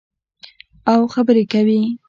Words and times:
او 0.91 0.99
خبرې 1.13 1.43
کوي. 1.51 1.81